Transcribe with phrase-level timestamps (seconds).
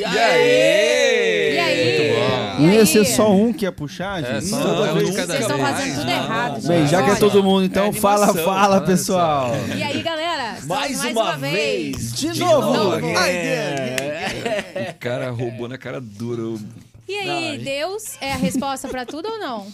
[0.00, 1.54] E aí?
[1.54, 2.58] E aí?
[2.58, 4.46] E Não ia ser só um que ia puxar, É, gente?
[4.46, 5.10] só Toda um, é um vez.
[5.10, 5.68] de cada Vocês estão vez.
[5.68, 6.66] fazendo tudo errado.
[6.66, 6.90] Bem, gente.
[6.90, 7.20] já que é Olha.
[7.20, 9.50] todo mundo, então É fala, animação, fala, pessoal.
[9.76, 10.52] E aí, galera?
[10.58, 12.12] Estamos Mais, uma, vez.
[12.14, 12.72] De novo.
[12.72, 13.06] novo.
[13.18, 14.94] É.
[14.96, 16.58] O cara roubou na cara dura.
[17.08, 19.66] E aí, Deus é a resposta pra tudo ou não?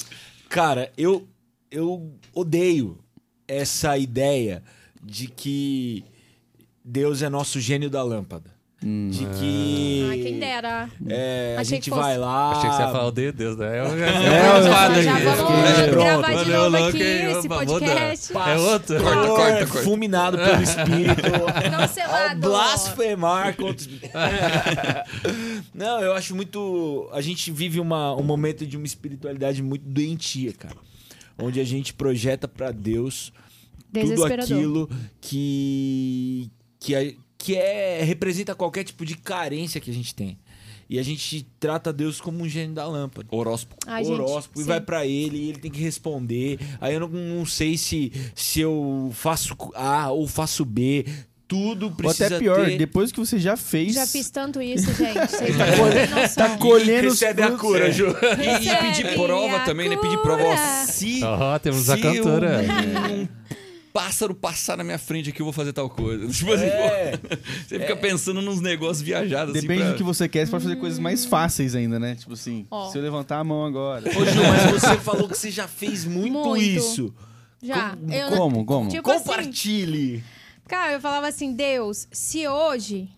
[0.49, 1.27] Cara, eu,
[1.71, 2.99] eu odeio
[3.47, 4.63] essa ideia
[5.03, 6.05] de que
[6.85, 8.51] Deus é nosso gênio da lâmpada.
[8.83, 10.89] De que Ah, quem dera.
[11.07, 12.53] é, a Achei gente que fosse- vai lá.
[12.53, 13.79] Achei que você ia falar, odeio Deus, né?
[13.79, 16.05] Eu, eu, eu- eu, Já aqui, vamos fiquei- pronto.
[16.05, 17.31] gravar de Valeu, novo louco, aqui hein?
[17.39, 18.33] esse podcast.
[18.33, 19.03] É outro?
[19.03, 19.83] Corta, corta, corta.
[19.85, 21.23] Fulminado pelo Espírito.
[21.71, 22.41] Cancelado.
[22.41, 23.87] Blasfemar contra.
[25.75, 27.09] Não, eu acho muito.
[27.13, 30.77] A gente vive uma, um momento de uma espiritualidade muito doentia, cara.
[31.39, 33.33] Onde a gente projeta pra Deus
[33.93, 34.45] tudo Desesperador.
[34.57, 36.51] aquilo que.
[36.79, 40.39] que, é, que é, representa qualquer tipo de carência que a gente tem.
[40.91, 43.27] E a gente trata Deus como um gênio da lâmpada.
[43.31, 43.77] Horóscopo.
[43.87, 44.69] Ai, gente, horóscopo e sim.
[44.69, 46.59] vai pra ele e ele tem que responder.
[46.81, 51.07] Aí eu não, não sei se, se eu faço A ou faço B.
[51.49, 52.79] Tudo Ou precisa até pior, ter...
[52.79, 53.95] depois que você já fez.
[53.95, 55.19] Já fiz tanto isso, gente.
[55.29, 56.47] Vocês não têm noção.
[56.47, 57.61] Tá colhendo os Recebe a frutos.
[57.67, 58.07] cura, Ju.
[58.07, 59.97] E, e pedir prova também, né?
[59.97, 60.37] Pedir cura.
[60.37, 60.45] prova.
[60.45, 62.61] Ó, se Ó, temos se a cantora.
[63.10, 63.10] Um
[63.93, 66.27] pássaro passar na minha frente aqui, eu vou fazer tal coisa.
[66.33, 67.17] Tipo assim, É.
[67.17, 67.29] pô,
[67.67, 69.55] você fica pensando nos negócios viajados.
[69.57, 72.15] assim, Depende pra- do que você quer, você pode fazer coisas mais fáceis ainda, né?
[72.15, 72.91] Tipo assim, Ó.
[72.91, 74.09] se eu levantar a mão agora.
[74.09, 76.63] Ô, Ju, mas você falou que você já fez muito, Muito.
[76.63, 77.15] isso.
[77.63, 77.91] Já.
[77.97, 78.65] Como- Eu Como?
[78.65, 78.89] Como?
[78.91, 80.25] Tipo assim, Compartilhe.
[80.67, 83.09] Cara, eu falava assim, Deus, se hoje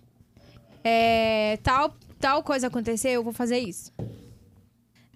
[0.83, 3.93] é, tal, tal coisa acontecer, eu vou fazer isso.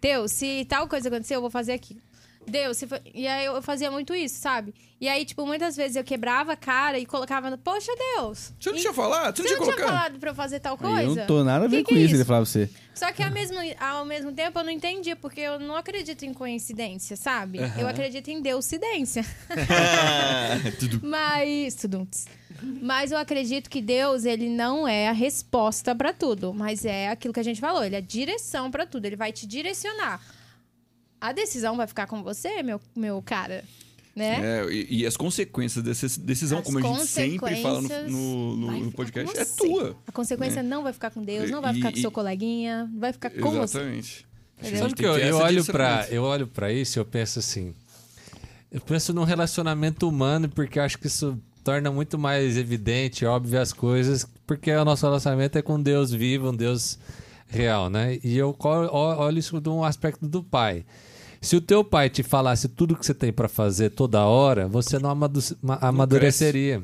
[0.01, 2.01] Deus, se tal coisa acontecer, eu vou fazer aquilo.
[2.47, 3.01] Deus, se for...
[3.15, 4.75] e aí eu fazia muito isso, sabe?
[5.01, 8.53] E aí, tipo, muitas vezes eu quebrava a cara e colocava no, poxa, Deus.
[8.59, 9.37] Você não e- tinha falado?
[9.37, 9.97] Você não Você tinha não tinha colocado?
[9.99, 11.15] falado pra eu fazer tal Eu coisa?
[11.21, 12.15] não tô nada a ver Que com que é isso, isso?
[12.17, 12.71] ele falava pra você.
[12.95, 16.33] Só que ao mesmo, ao mesmo tempo eu não entendia, porque eu não acredito em
[16.33, 17.59] coincidência, sabe?
[17.79, 19.23] Eu acredito em deusidência.
[21.03, 21.75] Mas.
[21.75, 22.07] Tudum.
[22.81, 27.35] Mas eu acredito que Deus, ele não é a resposta pra tudo, mas é aquilo
[27.35, 30.23] que a gente falou, ele é a direção pra tudo, ele vai te direcionar.
[31.21, 33.65] A decisão vai ficar com você, meu, meu cara,
[34.15, 34.61] né?
[34.63, 38.57] É, e, e as consequências dessa decisão, As como a gente sempre fala no, no-
[38.57, 39.57] no- vai no ficar podcast, com é você.
[39.69, 39.97] tua.
[40.07, 42.91] A consequência não vai ficar com Deus, não vai E- ficar com e- seu coleguinha,
[42.97, 43.79] vai ficar com você.
[43.79, 44.27] Exatamente.
[44.63, 47.39] Sabe que eu, que eu essa olho pra, eu olho pra isso e eu penso
[47.39, 47.75] assim.
[48.73, 53.61] Eu penso num relacionamento humano porque eu acho que isso torna muito mais evidente, óbvio
[53.61, 56.99] as coisas, porque o nosso relacionamento é com Deus vivo, um Deus
[57.49, 58.19] real, né?
[58.23, 60.85] E eu olho isso de um aspecto do pai.
[61.41, 64.99] Se o teu pai te falasse tudo que você tem pra fazer toda hora, você
[64.99, 66.83] não amadu- ma- amadureceria.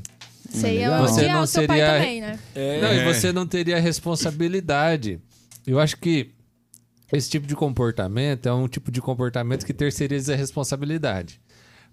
[0.49, 0.99] Você ia.
[1.01, 2.39] Você não o seu pai seria- também, né?
[2.81, 5.19] Não, e você não teria responsabilidade.
[5.67, 6.31] Eu acho que
[7.13, 11.41] esse tipo de comportamento é um tipo de comportamento que terceiriza a responsabilidade.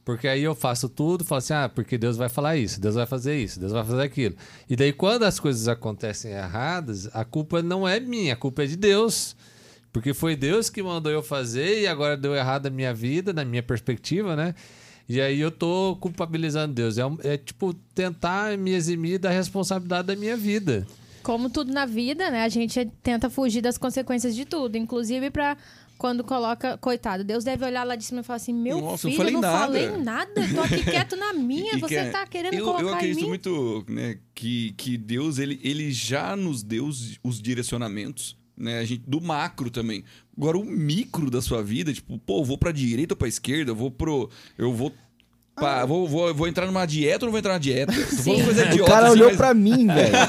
[0.04, 3.06] Porque aí eu faço tudo, falo assim, ah, porque Deus vai falar isso, Deus vai
[3.06, 4.36] fazer isso, Deus vai fazer aquilo.
[4.70, 8.66] E daí quando as coisas acontecem erradas, a culpa não é minha, a culpa é
[8.68, 9.36] de Deus.
[9.92, 13.44] Porque foi Deus que mandou eu fazer e agora deu errado a minha vida, na
[13.44, 14.54] minha perspectiva, né?
[15.08, 17.00] E aí eu tô culpabilizando Deus.
[17.00, 20.86] É, é tipo tentar me eximir da responsabilidade da minha vida.
[21.24, 22.44] Como tudo na vida, né?
[22.44, 24.78] A gente tenta fugir das consequências de tudo.
[24.78, 25.58] Inclusive pra
[26.00, 26.78] quando coloca...
[26.80, 28.54] Coitado, Deus deve olhar lá de cima e falar assim...
[28.54, 30.48] Meu Nossa, eu filho, falei eu não nada." falei nada.
[30.56, 31.76] Tô aqui quieto na minha.
[31.76, 35.38] E você que é- tá querendo eu, colocar eu acredito muito né, que, que Deus
[35.38, 38.80] ele, ele já nos deu os, os direcionamentos, né?
[38.80, 40.04] A gente, do macro também.
[40.38, 43.72] Agora, o micro da sua vida, tipo, pô, eu vou pra direita ou pra esquerda,
[43.72, 44.30] eu vou pro.
[44.58, 44.92] Eu vou.
[45.60, 47.92] Pá, vou, vou, vou entrar numa dieta ou não vou entrar numa dieta?
[47.94, 50.10] Tô falando coisa O idiota, cara assim, olhou mas- pra mim, velho.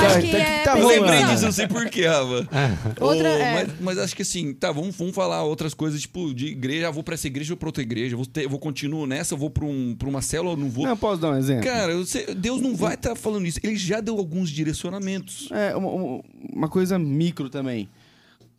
[0.00, 1.32] Eu Ô, acho tá- que tá- é tá Eu lembrei mano.
[1.32, 2.48] disso, não sei porquê, Rafa.
[3.00, 3.52] Outra- Ô, é.
[3.54, 6.90] mas, mas acho que assim, tá, vamos, vamos falar outras coisas, tipo, de igreja, ah,
[6.90, 9.50] vou pra essa igreja ou pra outra igreja, vou, ter, vou continuo nessa, eu vou
[9.50, 10.86] pra, um, pra uma célula, eu não vou.
[10.86, 11.64] Não, posso dar um exemplo?
[11.64, 13.58] Cara, eu sei- Deus não vai estar falando isso.
[13.62, 15.48] Ele já deu alguns direcionamentos.
[15.52, 16.20] É, uma-
[16.52, 17.88] uma coisa micro também.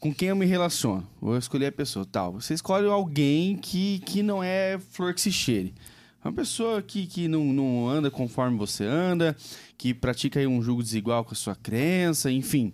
[0.02, 1.08] Com quem eu me relaciono?
[1.22, 2.34] Vou escolher a pessoa, tal.
[2.34, 5.76] Você escolhe alguém que, que não é flor que se cheire.
[6.26, 9.38] Uma pessoa que, que não, não anda conforme você anda,
[9.78, 12.74] que pratica aí um jogo desigual com a sua crença, enfim.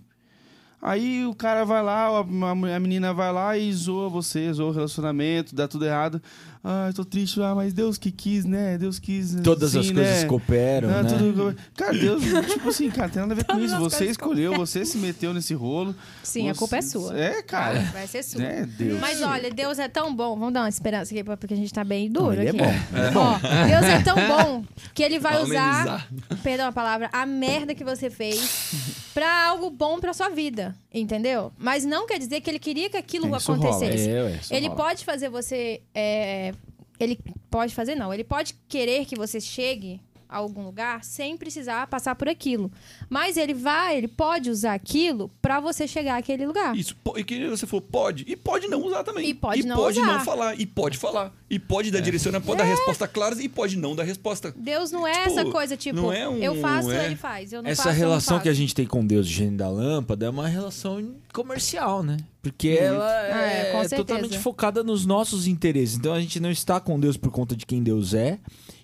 [0.81, 5.53] Aí o cara vai lá, a menina vai lá e zoa você, zoa o relacionamento,
[5.53, 6.21] dá tudo errado.
[6.69, 8.77] Ah, eu tô triste, ah, mas Deus que quis, né?
[8.77, 9.35] Deus quis.
[9.43, 10.25] Todas assim, as coisas né?
[10.27, 11.09] cooperam, Ah, né?
[11.17, 12.21] tudo- Cara, Deus,
[12.51, 13.77] tipo assim, cara, tem nada a ver com isso.
[13.79, 15.95] Você escolheu, você se meteu nesse rolo.
[16.23, 17.17] Sim, a Você- culpa é sua.
[17.17, 17.79] É, cara.
[17.93, 18.43] Vai ser sua.
[18.43, 18.99] É, Deus.
[18.99, 20.37] Mas olha, Deus é tão bom.
[20.37, 22.57] Vamos dar uma esperança aqui, porque a gente tá bem duro ele é aqui.
[22.57, 23.37] bom, ele é Ó,
[23.67, 26.07] Deus é tão bom que ele vai usar,
[26.43, 28.73] perdão a palavra, a merda que você fez
[29.13, 31.51] pra algo bom pra sua vida, entendeu?
[31.57, 34.09] Mas não quer dizer que ele queria que aquilo É, isso rola, acontecesse.
[34.09, 34.77] É, ele rola.
[34.83, 35.81] pode fazer você.
[35.95, 36.53] é,
[36.99, 38.13] ele pode fazer, não.
[38.13, 42.71] Ele pode querer que você chegue a algum lugar sem precisar passar por aquilo.
[43.09, 46.75] Mas ele vai, ele pode usar aquilo pra você chegar àquele lugar.
[46.75, 48.23] Isso, e que você falou, pode.
[48.27, 49.29] E pode não usar também.
[49.29, 50.13] E pode não pode usar.
[50.13, 50.59] não falar.
[50.59, 51.33] E pode falar.
[51.49, 54.53] E pode dar direcionamento, pode dar resposta clara e pode não dar resposta.
[54.55, 57.53] Deus não é Tipo, essa coisa, tipo, não é um- eu faço, é- ele faz.
[57.53, 59.57] Eu não Essa faço, eu não relação que a gente tem com Deus, o gênio
[59.57, 62.17] da lâmpada, é uma relação comercial, né?
[62.41, 63.95] Porque ela É, é, certeza.
[63.95, 65.95] totalmente focada nos nossos interesses.
[65.97, 68.39] Então a gente não está com Deus por conta de quem Deus é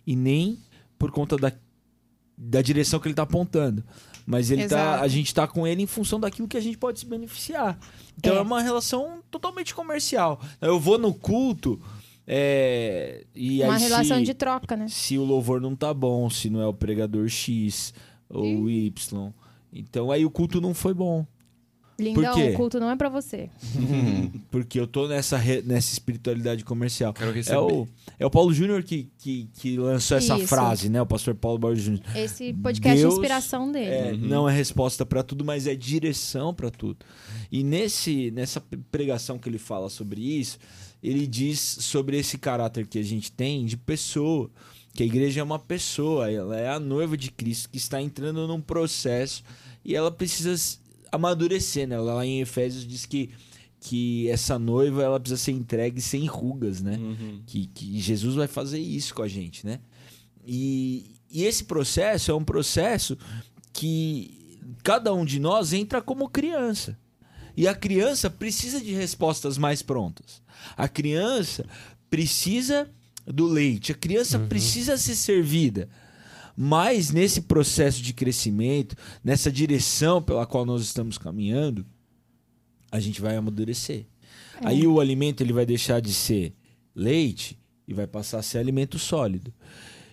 [0.05, 0.57] e nem
[1.03, 1.51] por conta da,
[2.37, 3.83] da direção que ele está apontando.
[4.25, 6.97] Mas ele tá, a gente está com ele em função daquilo que a gente pode
[7.01, 7.77] se beneficiar.
[8.17, 8.37] Então É.
[8.37, 10.39] é, uma relação totalmente comercial.
[10.61, 11.77] Eu vou no culto
[12.25, 14.87] é, e Uma aí relação se- de troca, né?
[14.87, 17.93] se o louvor não tá bom, se não é o pregador X
[18.29, 19.33] ou Y.
[19.73, 21.25] Então aí o culto não foi bom.
[21.99, 23.49] Lindão, o culto não é pra você.
[24.49, 27.13] Porque eu tô nessa, re- nessa espiritualidade comercial.
[27.13, 27.55] Quero receber.
[27.55, 27.87] É o,
[28.19, 30.47] é o Paulo Júnior que, que, que lançou essa Isso.
[30.47, 31.01] frase, né?
[31.01, 32.03] O pastor Paulo Borges Júnior.
[32.15, 33.85] Esse podcast Deus é inspiração dele.
[33.85, 36.97] É, Não é resposta pra tudo, mas é direção pra tudo.
[37.51, 38.61] E nesse, nessa
[38.91, 40.57] pregação que ele fala sobre isso,
[41.01, 44.49] ele diz sobre esse caráter que a gente tem de pessoa.
[44.95, 48.47] Que a igreja é uma pessoa, ela é a noiva de Cristo que está entrando
[48.47, 49.43] num processo
[49.83, 50.53] e ela precisa
[51.13, 51.97] amadurecer, né?
[51.99, 53.29] Lá em Efésios diz que,
[53.79, 56.97] que essa noiva ela precisa ser entregue sem rugas, né?
[57.45, 59.79] Que, que Jesus vai fazer isso com a gente, né?
[60.45, 63.15] E, e esse processo é um processo
[63.71, 66.97] que cada um de nós entra como criança.
[67.55, 70.41] E a criança precisa de respostas mais prontas.
[70.75, 71.63] A criança
[72.09, 72.89] precisa
[73.25, 75.87] do leite, a criança precisa ser servida.
[76.55, 81.85] Mas nesse processo de crescimento, nessa direção pela qual nós estamos caminhando,
[82.91, 84.05] a gente vai amadurecer.
[84.61, 86.53] Aí o alimento ele vai deixar de ser
[86.95, 87.57] leite
[87.87, 89.53] e vai passar a ser alimento sólido.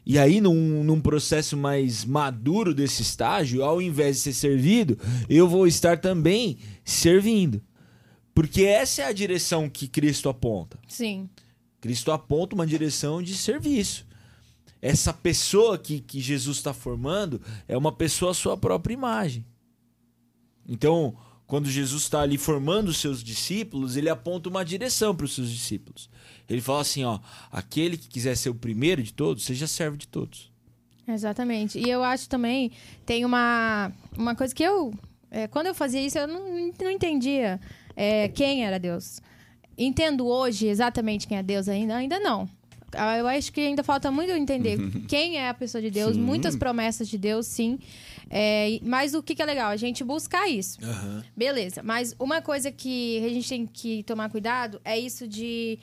[0.04, 4.98] E aí, num, num processo mais maduro desse estágio, ao invés de ser servido,
[5.28, 7.62] eu vou estar também servindo.
[8.34, 10.78] Porque essa é a direção que Cristo aponta.
[10.88, 11.28] Sim.
[11.80, 14.06] Cristo aponta uma direção de serviço.
[14.82, 19.44] Essa pessoa que, que Jesus está formando é uma pessoa à sua própria imagem.
[20.66, 21.16] Então,
[21.46, 25.50] quando Jesus está ali formando os seus discípulos, ele aponta uma direção para os seus
[25.50, 26.08] discípulos.
[26.48, 27.18] Ele fala assim: ó,
[27.50, 30.50] aquele que quiser ser o primeiro de todos, seja servo de todos.
[31.06, 31.78] Exatamente.
[31.78, 32.70] E eu acho também,
[33.04, 34.94] tem uma, uma coisa que eu.
[35.30, 37.60] é, quando eu fazia isso, eu não, não entendia
[37.96, 39.20] é, quem era Deus.
[39.76, 41.96] Entendo hoje exatamente quem é Deus ainda?
[41.96, 42.48] Ainda não.
[42.92, 44.78] Ah, Eu acho que ainda falta muito entender
[45.08, 47.78] quem é a pessoa de Deus, muitas promessas de Deus, sim.
[48.28, 49.70] É, mas o que, que é legal?
[49.70, 50.78] A gente buscar isso.
[51.36, 55.78] Beleza, mas uma coisa que a gente tem que tomar cuidado é isso de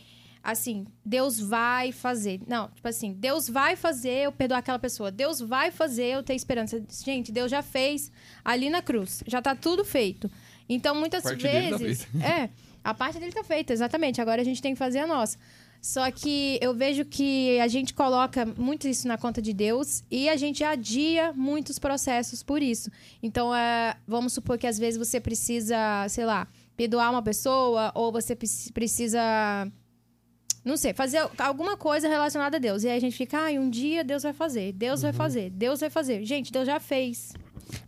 [0.48, 2.39] assim, Deus vai fazer.
[2.48, 5.12] Não, tipo assim, Deus vai fazer eu perdoar aquela pessoa.
[5.12, 6.81] Deus vai fazer eu ter esperança.
[7.04, 8.09] Gente, Deus já fez
[8.45, 9.21] ali na cruz.
[9.27, 10.31] Já tá tudo feito.
[10.69, 12.07] Então, muitas tá vezes.
[12.24, 12.50] É,
[12.81, 14.21] a parte dele tá feita, exatamente.
[14.21, 15.38] Agora a gente tem que fazer a nossa.
[15.88, 20.28] Só que eu vejo que a gente coloca muito isso na conta de Deus e
[20.28, 22.92] a gente adia muitos processos por isso.
[23.24, 25.78] Então, é, vamos supor que às vezes você precisa,
[26.10, 26.45] sei lá,
[26.75, 29.18] perdoar uma pessoa ou você pre- precisa,
[30.61, 32.83] não sei, fazer alguma coisa relacionada a Deus.
[32.83, 35.80] E aí a gente fica, ai, um dia Deus vai fazer, Deus vai fazer, Deus
[35.80, 36.26] vai fazer.
[36.26, 37.31] Gente, Deus já fez.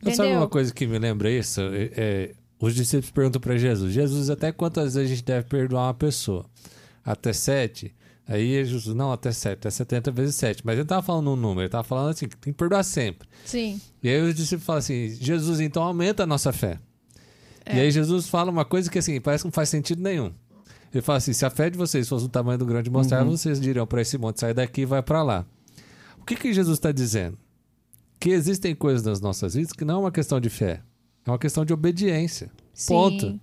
[0.02, 0.44] Mas sabe Entendeu?
[0.44, 1.60] uma coisa que me lembra isso?
[1.60, 5.88] É, é, os discípulos perguntam para Jesus: Jesus, até quantas vezes a gente deve perdoar
[5.88, 6.46] uma pessoa?
[7.04, 7.94] Até sete?
[8.32, 10.62] Aí Jesus, não, até sete, até 70 vezes sete.
[10.64, 12.84] Mas ele não tava falando um número, ele tava falando assim, que tem que perdoar
[12.84, 13.28] sempre.
[13.44, 13.82] Sim.
[14.04, 16.78] E aí os discípulos falam assim: Jesus, então aumenta a nossa fé.
[17.68, 20.32] E aí Jesus fala uma coisa que assim, parece que não faz sentido nenhum.
[20.94, 23.30] Ele fala assim: se a fé de vocês fosse do tamanho do grão de mostarda,
[23.30, 25.46] vocês diriam para esse monte, sai daqui e vai para lá.
[26.20, 27.36] O que, que Jesus está dizendo?
[28.20, 30.82] Que existem coisas nas nossas vidas que não é uma questão de fé,
[31.26, 32.52] é uma questão de obediência.
[32.76, 32.94] Sim.
[32.94, 33.40] Ponto.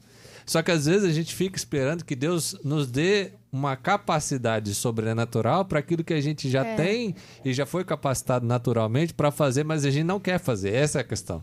[0.47, 5.64] Só que às vezes a gente fica esperando que Deus nos dê uma capacidade sobrenatural
[5.64, 6.76] para aquilo que a gente já É.
[6.76, 10.72] tem e já foi capacitado naturalmente para fazer, mas a gente não quer fazer.
[10.75, 11.42] Essa é a questão.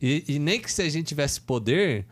[0.00, 2.06] E, e nem que se a gente tivesse poder,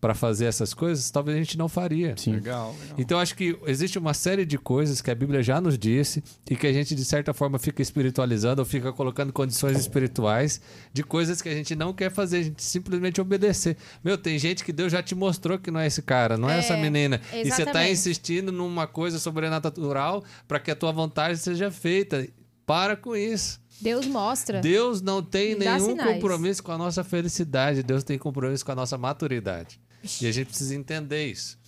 [0.00, 2.16] para fazer essas coisas, talvez a gente não faria.
[2.16, 2.34] Sim.
[2.34, 2.96] Legal, legal.
[2.98, 6.54] Então acho que existe uma série de coisas que a Bíblia já nos disse e
[6.56, 10.60] que a gente de certa forma fica espiritualizando ou fica colocando condições espirituais
[10.92, 13.76] de coisas que a gente não quer fazer, a gente simplesmente obedecer.
[14.04, 16.56] Meu, tem gente que Deus já te mostrou que não é esse cara, não é,
[16.56, 17.20] É, essa menina.
[17.32, 17.92] E você tá exatamente.
[17.92, 22.26] insistindo numa coisa sobrenatural para que a tua vontade seja feita.
[22.64, 23.60] Para com isso.
[23.80, 24.60] Deus mostra.
[24.60, 26.12] Deus não tem nenhum sinais.
[26.12, 27.82] compromisso com a nossa felicidade.
[27.82, 29.80] Deus tem compromisso com a nossa maturidade.
[30.22, 31.58] E a gente precisa entender isso.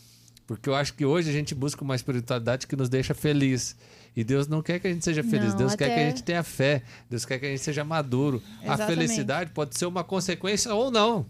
[0.46, 3.76] Porque eu acho que hoje a gente busca uma espiritualidade que nos deixa feliz.
[4.16, 5.50] E Deus não quer que a gente seja feliz.
[5.50, 6.82] Não, Deus quer que a até- gente tenha fé.
[7.08, 8.42] Deus quer que a gente seja maduro.
[8.60, 8.86] A Exatamente.
[8.98, 11.24] felicidade pode ser uma consequência ou não.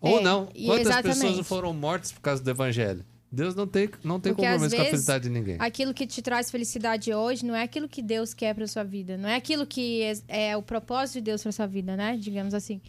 [0.00, 0.46] Ou É, não.
[0.46, 1.20] Quantas exatamente.
[1.20, 3.02] pessoas foram mortas por causa do evangelho?
[3.32, 5.56] Deus não tem, não tem Porque, compromisso com a felicidade de ninguém.
[5.58, 9.16] Aquilo que te traz felicidade hoje não é aquilo que Deus quer para sua vida,
[9.16, 12.16] não é aquilo que é, é o propósito de Deus para sua vida, né?
[12.20, 12.80] Digamos assim.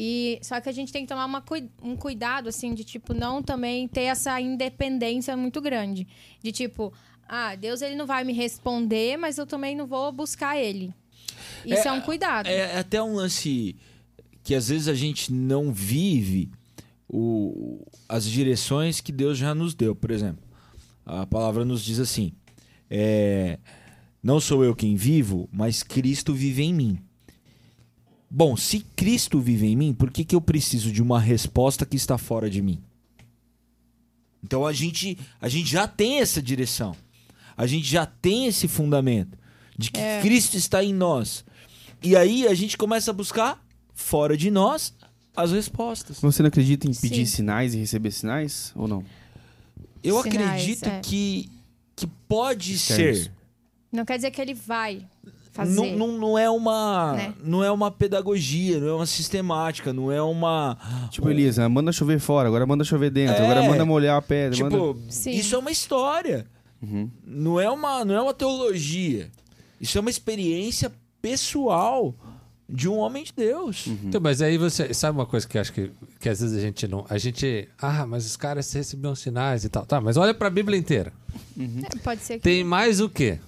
[0.00, 1.42] E só que a gente tem que tomar uma
[1.82, 6.06] um cuidado assim de tipo não também ter essa independência muito grande,
[6.40, 6.92] de tipo,
[7.28, 10.94] ah, Deus ele não vai me responder, mas eu também não vou buscar ele.
[11.66, 12.46] Isso é, um cuidado.
[12.46, 13.74] É até um lance
[14.44, 16.48] que às vezes a gente não vive
[17.08, 19.96] o, as direções que Deus já nos deu.
[19.96, 20.44] Por exemplo,
[21.04, 22.32] a palavra nos diz assim:
[22.88, 23.58] é,
[24.22, 27.07] Não sou eu quem vivo, mas Cristo vive em mim.
[28.30, 31.96] Bom, se Cristo vive em mim, por que, que eu preciso de uma resposta que
[31.96, 32.78] está fora de mim?
[34.42, 36.94] Então a gente, a gente já tem essa direção.
[37.56, 39.36] A gente já tem esse fundamento
[39.76, 40.20] de que É.
[40.20, 41.44] Cristo está em nós.
[42.02, 44.94] E aí a gente começa a buscar fora de nós
[45.34, 46.20] as respostas.
[46.20, 47.36] Você não acredita em pedir Sim.
[47.36, 48.72] sinais e receber sinais?
[48.76, 49.04] Ou não?
[50.02, 51.00] Eu Sinais, acredito é.
[51.00, 51.50] que,
[51.96, 53.18] que pode Externos.
[53.24, 53.32] ser.
[53.90, 55.04] Não quer dizer que ele vai
[55.58, 55.74] fazer.
[55.74, 57.34] Não, não, não é uma Né?
[57.42, 60.76] não é uma pedagogia, não é uma sistemática, não é uma
[61.10, 63.44] Tipo, Elisa, manda chover fora, agora manda chover dentro, É.
[63.44, 64.56] agora manda molhar a pedra.
[64.56, 65.00] tipo manda...
[65.30, 66.46] Isso é uma história.
[66.82, 67.10] Uhum.
[67.26, 69.30] Não é uma não é uma teologia.
[69.80, 72.14] Isso é uma experiência pessoal
[72.68, 73.86] de um homem de Deus.
[74.04, 74.92] Então, mas aí você.
[74.92, 77.06] Sabe uma coisa que eu acho que, que às vezes a gente não.
[77.08, 77.66] A gente.
[77.80, 79.86] Ah, mas os caras recebiam sinais e tal.
[79.86, 81.12] Tá, mas olha pra Bíblia inteira.
[81.58, 83.38] É, pode ser que Tem mais o quê?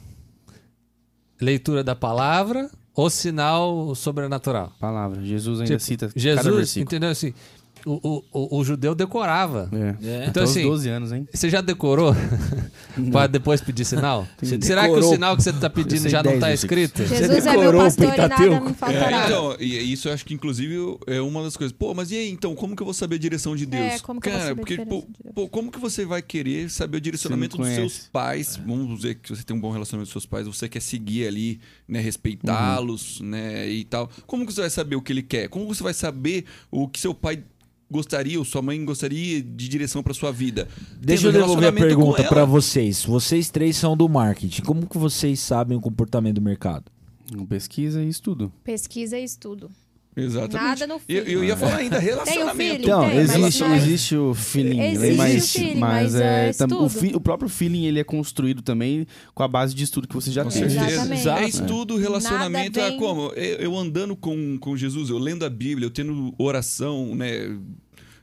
[1.40, 4.72] Leitura da palavra ou sinal sobrenatural?
[4.78, 5.22] Palavra.
[5.22, 6.82] Jesus ainda Tipo, cita cada Jesus, versículo.
[6.84, 7.32] entendeu assim?
[7.86, 9.68] O, o, o, judeu decorava.
[9.72, 10.06] É.
[10.06, 10.26] É.
[10.28, 11.26] Então, Até assim, 12 anos, hein?
[11.32, 12.14] Você já decorou
[13.10, 14.26] pra depois pedir sinal?
[14.42, 15.12] Você Será que o decorou.
[15.14, 16.82] sinal que você tá pedindo já não 10 tá versículos.
[16.84, 17.06] escrito?
[17.08, 18.68] Jesus é meu decorou o pastor e nada Pentateuco?
[18.68, 19.24] É, faltará.
[19.26, 20.74] então, e isso eu acho que inclusive
[21.06, 21.72] é uma das coisas.
[21.72, 23.82] Pô, mas e aí, então, como que eu vou saber a direção de Deus?
[23.94, 25.34] É, como que eu vou Cara, porque, pô, de Deus?
[25.34, 28.56] pô, como que você vai querer saber o direcionamento Você dos seus pais?
[28.66, 31.60] Vamos dizer que você tem um bom relacionamento com seus pais, você quer seguir ali,
[31.88, 33.26] né, respeitá-los, Uhum.
[33.26, 34.10] né, e tal.
[34.26, 35.48] Como que você vai saber o que ele quer?
[35.48, 37.42] Como você vai saber o que seu pai
[37.90, 40.68] gostaria ou sua mãe gostaria de direção pra sua vida?
[41.00, 42.28] Deixa Tendo eu devolver a pergunta ela.
[42.28, 43.04] pra vocês.
[43.04, 44.62] Vocês três são do marketing.
[44.62, 46.84] Como que vocês sabem o comportamento do mercado?
[47.48, 48.52] Pesquisa e estudo.
[48.64, 49.70] Pesquisa e estudo.
[50.16, 50.68] Exatamente.
[50.68, 51.30] Nada no eu, feeling.
[51.30, 52.56] eu ia falar ainda relacionamento.
[52.56, 52.82] feeling.
[52.82, 56.74] Então, tem, existe, é- existe o feeling, Existe mas, o feeling, mas mas é, é
[56.74, 60.14] o, fi- o próprio feeling ele é construído também com a base de estudo que
[60.14, 60.68] você já Com tem.
[60.68, 61.14] certeza.
[61.14, 61.28] Exatamente.
[61.28, 62.80] É estudo, relacionamento.
[62.80, 63.28] É vem- como?
[63.34, 67.56] Eu eu andando com, com Jesus, eu lendo a Bíblia, eu tendo oração, né?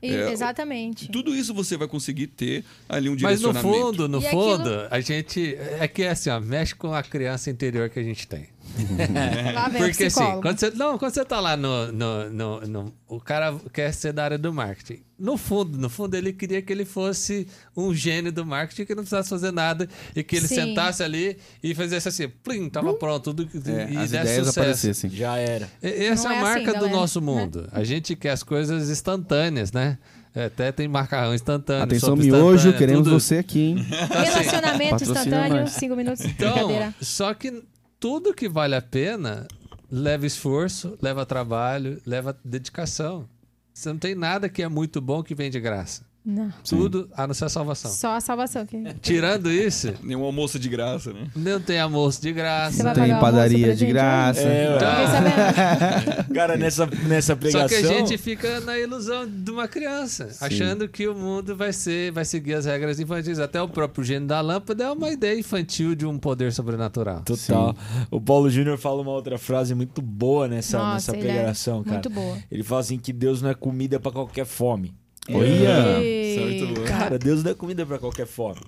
[0.00, 1.08] É, Exatamente.
[1.10, 3.86] Tudo isso você vai conseguir ter ali um Mas no direcionamento.
[3.86, 5.56] fundo, no E fundo, aquilo- a gente.
[5.80, 8.46] É que é assim, ó, mexe com a criança interior que a gente tem.
[9.76, 13.54] Porque assim, quando você, não, quando você tá lá no, no, no, no- O cara
[13.72, 15.02] quer ser da área do marketing.
[15.18, 19.02] No fundo, no fundo, ele queria que ele fosse um gênio do marketing que não
[19.02, 20.54] precisasse fazer nada e que ele Sim.
[20.54, 24.60] sentasse ali e fizesse assim, plim, tava pronto, tudo É, e as desse ideias sucesso.
[24.60, 25.10] aparecessem.
[25.10, 25.68] Já era.
[25.82, 26.92] E- Essa Não é a é marca assim, do galera.
[26.96, 27.68] nosso mundo.
[27.72, 29.98] A gente quer as coisas instantâneas, né?
[30.34, 31.82] É, Até tem macarrão instantâneo.
[31.84, 33.18] Atenção, miojo, queremos tudo.
[33.18, 33.86] você aqui, hein?
[34.08, 36.24] Relacionamento instantâneo, cinco minutos.
[36.24, 37.60] Então, só que
[38.00, 39.46] tudo que vale a pena
[39.90, 43.28] leva esforço, leva trabalho, leva dedicação.
[43.72, 46.07] Você não tem nada que é muito bom que vem de graça.
[46.28, 46.52] Não.
[46.62, 47.90] Tudo a não ser a salvação.
[47.90, 48.66] Só a salvação.
[48.66, 48.84] Que...
[49.00, 51.26] Tirando isso, Nenhum almoço de graça, né?
[51.34, 52.82] não tem almoço de graça.
[52.82, 54.42] vai Tem padaria de gente graça.
[54.42, 54.84] É, hoje?
[54.84, 56.28] Fiquei sabendo.
[56.34, 57.68] Cara, nessa, nessa Só pregação.
[57.68, 62.12] que a gente fica na ilusão de uma criança, achando que o mundo vai ser,
[62.12, 63.38] vai seguir as regras infantis.
[63.38, 67.22] Até o próprio gênio da lâmpada é uma ideia infantil de um poder sobrenatural.
[67.22, 67.74] Total.
[68.10, 71.94] O Paulo Júnior fala uma outra frase muito boa nessa, Nossa, nessa é pregação, cara.
[71.94, 72.36] Muito boa.
[72.50, 74.94] Ele fala assim que Deus não é comida pra qualquer fome.
[75.30, 76.02] Olha!
[76.02, 76.84] É.
[76.86, 78.60] Cara, Deus não é comida pra qualquer fome.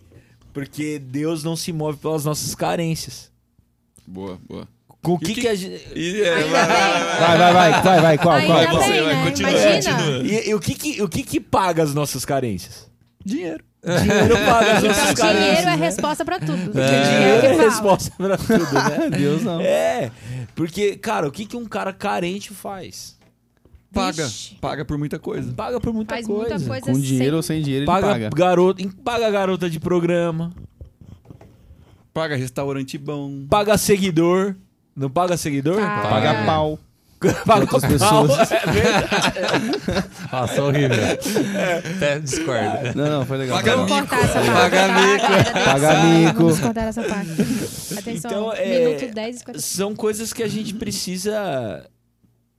[0.52, 3.31] Porque Deus não se move pelas nossas carências.
[4.07, 4.67] Boa, boa.
[5.02, 5.83] Com o que, que, a gente.
[5.97, 6.67] E, é, vai.
[7.38, 8.59] Vai, vai, vai, vai, qual, qual?
[8.59, 8.69] bem,
[9.02, 9.25] vai, né?
[9.25, 9.95] continua, Imagina.
[9.97, 10.19] continua.
[10.26, 12.90] E, e o, que, que, o que, que paga as nossas carências?
[13.25, 13.64] Dinheiro.
[13.83, 15.47] Dinheiro paga as nossas Então, carências.
[15.57, 15.87] dinheiro é né?
[15.87, 16.64] resposta pra tudo.
[16.64, 17.62] Porque É, dinheiro que é fala.
[17.71, 19.11] resposta pra tudo, né?
[19.17, 19.61] Deus não.
[19.62, 20.11] É,
[20.55, 23.17] porque, cara, o que, que um cara carente faz?
[23.92, 24.54] Paga, Vixe.
[24.61, 25.52] paga por muita coisa.
[25.52, 26.54] Paga por muita Faz coisa.
[26.59, 27.61] muita coisa Com dinheiro ou sem...
[27.61, 28.30] dinheiro, ele Paga, paga.
[28.35, 30.52] Garota, paga garota de programa,
[32.12, 33.47] Paga restaurante bom.
[33.49, 34.54] paga seguidor.
[34.97, 35.76] Não paga seguidor?
[35.76, 36.09] Paga.
[36.09, 36.47] Paga É.
[36.47, 36.78] pau.
[37.47, 38.26] paga outras pau.
[38.26, 38.50] pessoas.
[38.52, 40.11] É verdade.
[40.32, 40.97] Nossa, horrível.
[41.97, 42.97] Até discordo.
[42.97, 43.59] Não, não, foi legal.
[43.59, 44.06] Paga Vamos mico.
[44.09, 44.52] cortar essa parte.
[44.52, 45.64] Paga mico.
[45.64, 46.38] Paga mico.
[46.38, 47.30] Vamos cortar essa parte.
[47.99, 49.59] Atenção, Então, é, minuto 10 e 50.
[49.61, 51.87] São coisas que a gente precisa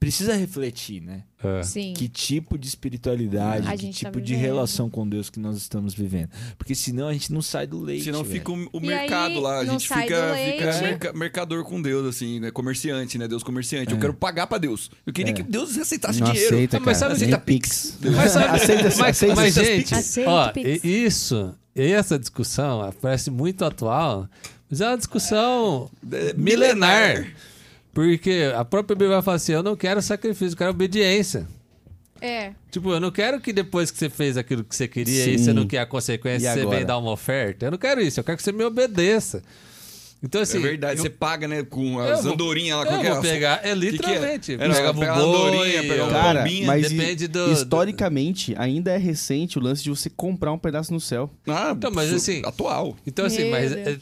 [0.04, 1.22] precisa refletir, né?
[1.44, 1.62] É.
[1.62, 1.92] Sim.
[1.94, 4.44] Que tipo de espiritualidade, A que tá tipo de vivendo.
[4.44, 6.28] relação com Deus que nós estamos vivendo.
[6.58, 8.04] Porque senão a gente não sai do leite.
[8.04, 8.32] Senão velho.
[8.40, 9.58] fica o, o mercado aí, lá.
[9.60, 12.50] A gente fica, fica merca- mercador com Deus, assim, né?
[12.50, 13.28] Comerciante, né?
[13.28, 13.92] Deus comerciante.
[13.92, 13.96] É.
[13.96, 14.90] Eu quero pagar pra Deus.
[15.06, 15.34] Eu queria É.
[15.34, 16.54] que Deus aceitasse Não dinheiro.
[16.56, 17.96] aceita, mas sabe- aceita Pix.
[18.02, 20.84] Mas sabe, Aceita- mas, aceita mas, gente, Aceita ó, Pix.
[20.84, 24.28] e- isso, e essa discussão parece muito atual,
[24.68, 27.26] mas é uma discussão É, milenar.
[27.94, 31.46] Porque a própria Bíblia vai falar assim: eu não quero sacrifício, eu quero obediência.
[32.20, 32.52] É.
[32.70, 35.44] Tipo, eu não quero que depois que você fez aquilo que você queria e Sim.
[35.44, 36.76] você não quer a consequência, E você agora?
[36.76, 37.66] vem dar uma oferta.
[37.66, 39.42] Eu não quero isso, eu quero que você me obedeça.
[40.24, 40.58] Então, assim.
[40.58, 41.64] é verdade, eu- você paga, né?
[41.64, 42.84] Com eu as vou- andorinhas lá.
[42.84, 43.12] eu qual que é?
[43.12, 43.74] vou pegar, é que é?
[43.74, 44.52] literalmente.
[44.54, 46.10] É, não, pega pegar o a andorinha, boi, pegar o ó.
[46.10, 50.58] Cara, pombinha, mas depende do- historicamente ainda é recente o lance de você comprar um
[50.58, 51.28] pedaço no céu.
[51.48, 52.96] Ah, Então, mas assim- Atual.
[53.04, 53.98] Então, assim, Meu mas é,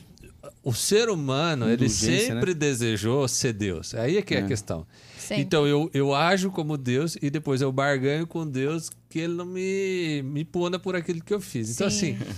[0.62, 3.95] o ser humano, ele Indulgência, sempre desejou ser Deus.
[3.95, 4.47] Aí é que é, a É.
[4.47, 4.87] questão.
[5.19, 5.43] Sempre.
[5.45, 9.47] Então, eu, eu ajo como Deus e depois eu barganho com Deus que ele não
[9.47, 11.71] me, me puna por aquilo que eu fiz.
[11.71, 12.17] Então, Sim.
[12.21, 12.35] assim,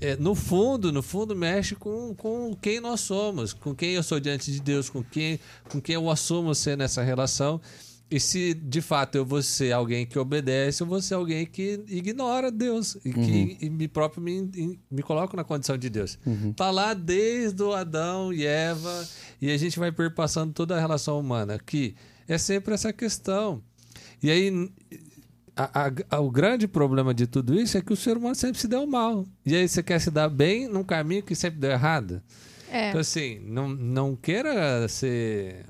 [0.00, 4.18] é, no fundo, no fundo, mexe com, com quem nós somos, com quem eu sou
[4.18, 7.60] diante de Deus, com quem, com quem eu assumo ser nessa relação.
[8.10, 11.82] E se de fato eu vou ser alguém que obedece, eu vou ser alguém que
[11.88, 16.18] ignora Deus e que e me próprio me, me coloco na condição de Deus.
[16.54, 19.08] Tá lá desde o Adão e Eva
[19.40, 21.94] e a gente vai perpassando toda a relação humana, que
[22.28, 23.62] é sempre essa questão.
[24.22, 24.70] E aí
[25.56, 28.68] a- a- o grande problema de tudo isso é que o ser humano sempre se
[28.68, 29.24] deu mal.
[29.46, 32.22] E aí você quer se dar bem num caminho que sempre deu errado.
[32.70, 32.88] É.
[32.88, 35.64] Então, assim, não, não queira ser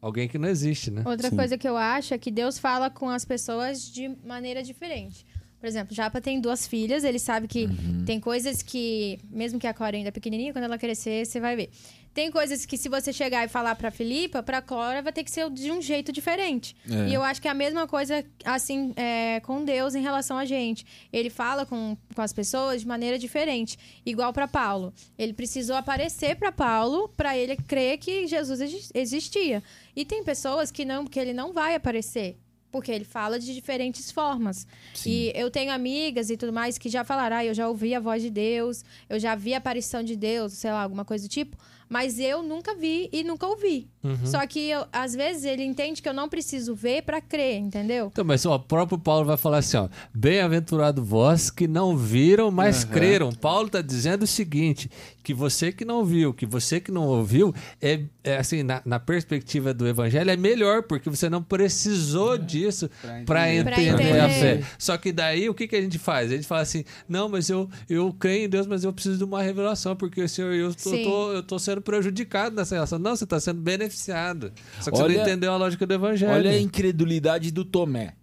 [0.00, 1.02] alguém que não existe, né?
[1.04, 5.26] Outra coisa que eu acho é que Deus fala com as pessoas de maneira diferente.
[5.58, 8.04] Por exemplo, Japa tem duas filhas, ele sabe que Uhum.
[8.06, 11.54] tem coisas que, mesmo que a Cora ainda é pequenininha, quando ela crescer, você vai
[11.54, 11.68] ver.
[12.12, 15.30] Tem coisas que se você chegar e falar pra Filipa, pra Cora vai ter que
[15.30, 16.74] ser de um jeito diferente.
[16.90, 17.08] É.
[17.08, 20.44] E eu acho que é a mesma coisa, assim, é, com Deus em relação a
[20.44, 20.84] gente.
[21.12, 23.78] Ele fala com, com as pessoas de maneira diferente.
[24.04, 24.92] Igual pra Paulo.
[25.16, 29.62] Ele precisou aparecer pra Paulo pra ele crer que Jesus exi- existia.
[29.94, 32.36] E tem pessoas que não que ele não vai aparecer.
[32.72, 34.66] Porque ele fala de diferentes formas.
[35.04, 38.00] E eu tenho amigas e tudo mais que já falaram, ah, eu já ouvi a
[38.00, 41.28] voz de Deus, eu já vi a aparição de Deus, sei lá, alguma coisa do
[41.30, 41.56] tipo.
[41.90, 43.88] Mas eu nunca vi e nunca ouvi.
[44.24, 48.06] Só que, eu- às vezes, ele entende que eu não preciso ver pra crer, entendeu?
[48.10, 52.50] Então, mas ó, o próprio Paulo vai falar assim, ó, bem-aventurado vós que não viram,
[52.50, 53.30] mas creram.
[53.32, 54.88] Paulo está dizendo o seguinte,
[55.22, 58.98] que você que não viu, que você que não ouviu, é, é assim, na, na
[59.00, 62.88] perspectiva do evangelho, é melhor, porque você não precisou disso
[63.26, 63.72] para entender.
[63.72, 64.20] entender, Pra entender.
[64.20, 64.62] a fé.
[64.78, 66.30] Só que daí, o que, que a gente faz?
[66.30, 69.24] A gente fala assim, não, mas eu, eu creio em Deus, mas eu preciso de
[69.24, 72.98] uma revelação, porque Senhor, eu tô, tô- eu tô sendo prejudicado nessa relação.
[72.98, 74.52] Não, você está sendo beneficiado.
[74.80, 76.32] Só que você Olha- não entendeu a lógica do evangelho.
[76.32, 78.14] Olha a incredulidade do Tomé.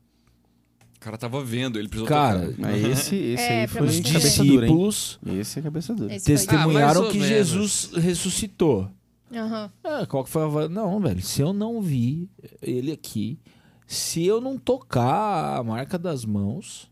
[0.95, 2.59] O cara tava vendo, ele precisou Cara, tocar.
[2.59, 4.73] Mas esse, esse É, aí foi você dura, hein?
[4.73, 6.19] Discípulos Esse é cabeça dura.
[6.19, 7.27] Testemunharam Ah, que menos.
[7.27, 8.89] Jesus ressuscitou.
[9.33, 9.71] Aham.
[9.83, 10.69] Ah, qual que foi a voz?
[10.71, 12.29] Não, velho, se eu não vi
[12.61, 13.37] ele aqui,
[13.85, 16.89] se eu não tocar a marca das mãos,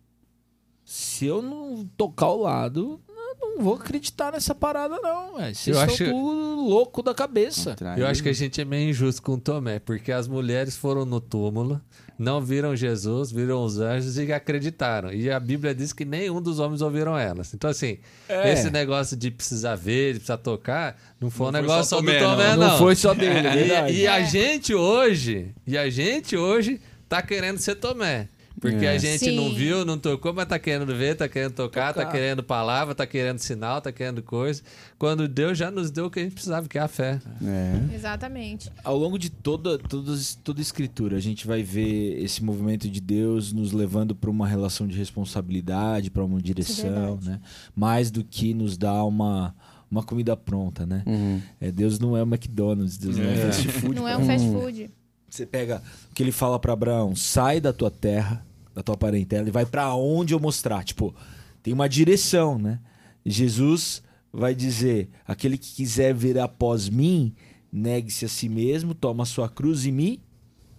[0.83, 3.01] se eu não tocar o lado,
[3.39, 5.33] não vou acreditar nessa parada, não.
[5.33, 7.75] Vocês Eu estão acho- tudo louco da cabeça.
[7.97, 11.05] Eu acho que a gente é meio injusto com o Tomé, porque as mulheres foram
[11.05, 11.79] no túmulo,
[12.17, 15.11] não viram Jesus, viram os anjos e acreditaram.
[15.13, 17.53] E a Bíblia diz que nenhum dos homens ouviram elas.
[17.53, 18.51] Então, assim, É.
[18.53, 21.95] esse negócio de precisar ver, de precisar tocar, não foi um Não foi negócio só
[21.97, 22.67] só do Tomé, Tomé, não.
[22.69, 22.77] não.
[22.77, 23.91] foi só dele, é.
[23.91, 28.27] E, e a gente hoje, e a gente hoje tá querendo ser Tomé.
[28.59, 28.91] Porque É.
[28.91, 29.35] a gente Sim.
[29.35, 32.11] não viu, não tocou, mas tá querendo ver, tá querendo tocar, tá Tocar.
[32.13, 34.61] querendo palavra, tá querendo sinal, tá querendo coisa.
[34.97, 37.19] Quando Deus já nos deu o que a gente precisava, que é a fé.
[37.43, 37.93] É.
[37.95, 38.71] Exatamente.
[38.83, 40.13] Ao longo de toda, toda,
[40.43, 44.47] toda a escritura, a gente vai ver esse movimento de Deus nos levando para uma
[44.47, 47.29] relação de responsabilidade, para uma direção, verdade.
[47.29, 47.41] né?
[47.75, 49.53] Mais do que nos dar uma,
[49.91, 51.03] uma comida pronta, né?
[51.05, 51.41] Uhum.
[51.59, 53.37] É, Deus não é o McDonald's, Deus não é É.
[53.51, 53.95] fast food.
[53.95, 54.89] Não é um fast food.
[55.35, 59.47] Você pega o que ele fala pra Abraão: sai da tua terra, da tua parentela
[59.47, 60.83] e vai pra onde eu mostrar.
[60.83, 61.13] Tipo,
[61.61, 62.79] tem uma direção, né?
[63.25, 67.35] Jesus vai dizer: aquele que quiser vir após mim,
[67.71, 70.21] negue-se a si mesmo, toma a sua cruz e me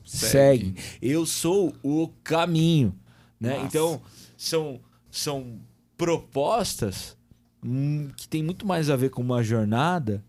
[0.04, 0.66] segue.
[0.66, 0.74] Segue.
[1.02, 2.94] Eu sou o caminho,
[3.38, 3.60] né?
[3.64, 4.00] Então,
[4.38, 5.58] são, são
[5.98, 7.16] propostas
[7.62, 10.24] hum, que tem muito mais a ver com uma jornada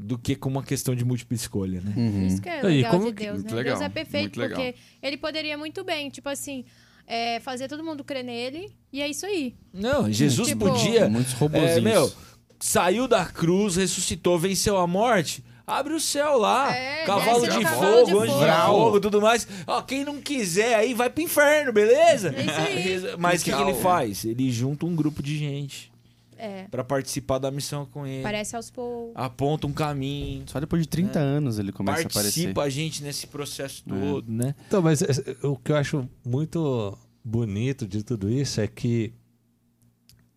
[0.00, 1.92] do que com uma questão de múltipla escolha, né?
[1.96, 2.26] Uhum.
[2.26, 3.52] Isso que é Aí, legal como de que- Deus, né?
[3.52, 6.64] legal, Deus é perfeito, porque ele poderia muito bem, tipo assim,
[7.06, 9.54] é, fazer todo mundo crer nele, e é isso aí.
[9.72, 11.08] Não, Jesus Tipo, podia.
[11.08, 11.34] Muitos.
[11.52, 12.10] É, meu,
[12.58, 15.44] saiu da cruz, ressuscitou, venceu a morte.
[15.66, 16.74] Abre o céu lá.
[16.74, 18.66] É, cavalo de no fogo, cavalo de anjo de fogo.
[18.66, 19.46] fogo, tudo mais.
[19.68, 22.34] Ó, quem não quiser aí vai pro inferno, beleza?
[22.36, 23.16] É isso aí.
[23.18, 24.24] Mas o que, que ele faz?
[24.24, 25.92] Ele junta um grupo de gente
[26.40, 26.66] É.
[26.70, 28.22] pra participar da missão com ele.
[28.22, 29.12] Parece aos poucos.
[29.14, 30.44] Aponta um caminho.
[30.46, 32.22] Só depois de 30 anos ele começa a aparecer.
[32.22, 34.54] Participa a gente nesse processo todo, né?
[34.66, 35.06] Então, mas é,
[35.42, 39.12] o que eu acho muito bonito de tudo isso é que,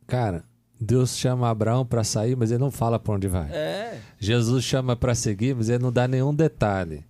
[0.06, 0.44] cara,
[0.80, 3.50] Deus chama Abraão para sair, mas ele não fala para onde vai.
[3.52, 4.00] É.
[4.20, 7.06] Jesus chama para seguir, mas ele não dá nenhum detalhe.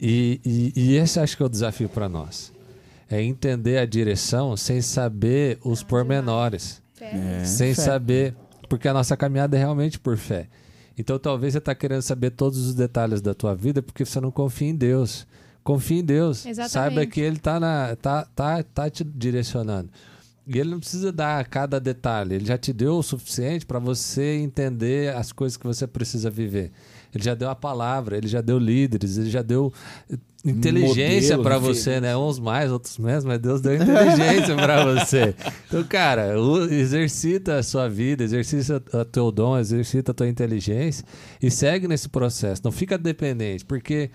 [0.00, 2.52] E, e, e esse acho que é o desafio para nós.
[3.08, 6.80] É entender a direção sem saber os pormenores.
[7.04, 7.44] É.
[7.44, 7.82] sem fé.
[7.82, 8.34] saber.
[8.68, 10.48] Porque a nossa caminhada é realmente por fé.
[10.96, 14.30] Então talvez você está querendo saber todos os detalhes da tua vida porque você não
[14.30, 15.26] confia em Deus.
[15.64, 16.46] Confie em Deus.
[16.46, 16.72] Exatamente.
[16.72, 19.90] Saiba que Ele está tá, tá, tá te direcionando.
[20.46, 22.34] E Ele não precisa dar cada detalhe.
[22.34, 26.72] Ele já te deu o suficiente para você entender as coisas que você precisa viver.
[27.14, 29.72] Ele já deu a palavra, ele já deu líderes, ele já deu
[30.44, 32.16] inteligência para você, né?
[32.16, 35.34] Uns mais, outros menos, mas Deus deu inteligência para você.
[35.66, 36.34] Então, cara,
[36.70, 41.04] exercita a sua vida, exercita o teu dom, exercita a tua inteligência
[41.42, 42.62] e segue nesse processo.
[42.64, 44.10] Não fica dependente, porque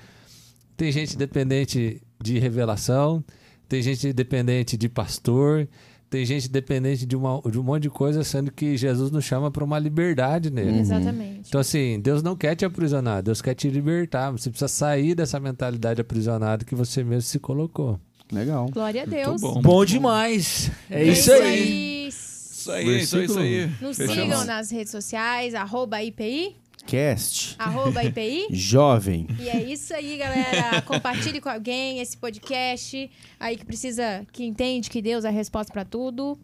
[0.76, 3.24] tem gente dependente de revelação,
[3.68, 5.68] tem gente dependente de pastor,
[6.15, 9.51] tem gente dependente de, uma, de um monte de coisa, sendo que Jesus nos chama
[9.51, 10.80] para uma liberdade nele.
[10.80, 11.49] Exatamente.
[11.49, 14.32] Então, assim, Deus não quer te aprisionar, Deus quer te libertar.
[14.32, 17.99] Você precisa sair dessa mentalidade aprisionada que você mesmo se colocou.
[18.32, 18.69] Legal.
[18.71, 19.41] Glória a Deus.
[19.41, 19.62] bom.
[19.62, 20.71] Bom demais.
[20.89, 22.08] É, E isso aí.
[22.08, 23.71] Isso aí, isso aí, isso aí.
[23.82, 24.23] Nos Fechamos.
[24.23, 27.56] sigam nas redes sociais, arroba IPI, Cast.
[27.58, 28.48] arroba IPI.
[28.52, 29.28] Jovem.
[29.39, 30.82] E é isso aí, galera.
[30.84, 35.71] Compartilhe com alguém esse podcast aí que precisa, que entende que Deus é a resposta
[35.71, 36.38] pra tudo.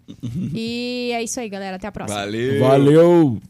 [0.53, 1.75] E é isso aí, galera.
[1.75, 2.19] Até a próxima.
[2.19, 2.59] Valeu.
[2.59, 3.41] Valeu.